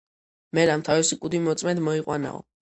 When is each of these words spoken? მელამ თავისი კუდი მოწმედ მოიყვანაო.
მელამ 0.59 0.85
თავისი 0.87 1.19
კუდი 1.27 1.43
მოწმედ 1.45 1.85
მოიყვანაო. 1.93 2.45